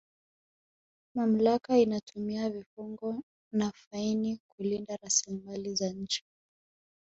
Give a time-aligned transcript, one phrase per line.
[1.15, 6.23] mamlaka inatumia vifungo na faini kulinda rasilimali za nchi